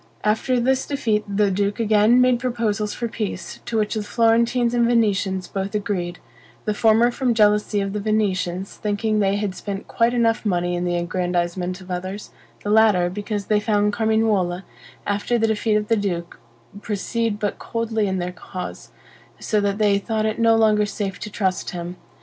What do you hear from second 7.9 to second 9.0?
the Venetians,